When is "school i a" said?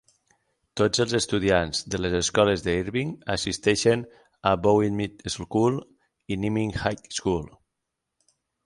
5.39-6.45